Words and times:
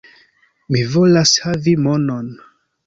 Mi 0.75 0.81
volas 0.95 1.37
havi 1.45 1.79
monon. 1.87 2.35